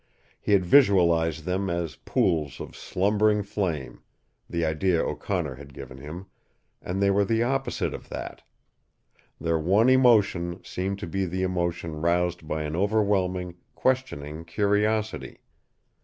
[0.39, 4.01] He had visualized them as pools of slumbering flame
[4.49, 6.25] the idea O'Connor had given him
[6.81, 8.41] and they were the opposite of that.
[9.39, 15.37] Their one emotion seemed to be the emotion roused by an overwhelming, questioning curiosity.